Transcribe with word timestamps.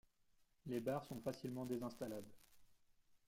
Les 0.65 0.79
barres 0.79 1.05
sont 1.05 1.21
facilement 1.21 1.63
désinstallables. 1.67 2.33